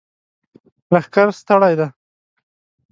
لښکر 0.93 1.27
ستړی 1.39 1.73
دی! 1.79 1.87